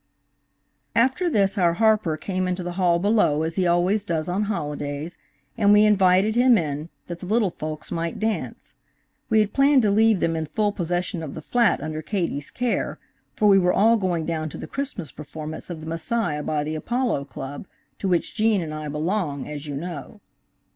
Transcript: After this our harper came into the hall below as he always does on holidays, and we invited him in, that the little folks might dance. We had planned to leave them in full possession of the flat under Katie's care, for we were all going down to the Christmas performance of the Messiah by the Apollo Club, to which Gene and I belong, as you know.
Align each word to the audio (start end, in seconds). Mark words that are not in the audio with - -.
After 0.95 1.29
this 1.29 1.59
our 1.59 1.73
harper 1.73 2.17
came 2.17 2.47
into 2.47 2.63
the 2.63 2.71
hall 2.71 2.97
below 2.97 3.43
as 3.43 3.55
he 3.55 3.67
always 3.67 4.03
does 4.03 4.27
on 4.27 4.45
holidays, 4.45 5.15
and 5.59 5.71
we 5.71 5.83
invited 5.85 6.33
him 6.35 6.57
in, 6.57 6.89
that 7.05 7.19
the 7.19 7.27
little 7.27 7.51
folks 7.51 7.91
might 7.91 8.19
dance. 8.19 8.73
We 9.29 9.41
had 9.41 9.53
planned 9.53 9.83
to 9.83 9.91
leave 9.91 10.19
them 10.19 10.35
in 10.35 10.47
full 10.47 10.71
possession 10.71 11.21
of 11.21 11.35
the 11.35 11.39
flat 11.43 11.81
under 11.83 12.01
Katie's 12.01 12.49
care, 12.49 12.97
for 13.35 13.45
we 13.47 13.59
were 13.59 13.73
all 13.73 13.95
going 13.97 14.25
down 14.25 14.49
to 14.49 14.57
the 14.57 14.65
Christmas 14.65 15.11
performance 15.11 15.69
of 15.69 15.81
the 15.81 15.85
Messiah 15.85 16.41
by 16.41 16.63
the 16.63 16.73
Apollo 16.73 17.25
Club, 17.25 17.67
to 17.99 18.07
which 18.07 18.33
Gene 18.33 18.63
and 18.63 18.73
I 18.73 18.87
belong, 18.87 19.47
as 19.47 19.67
you 19.67 19.75
know. 19.75 20.19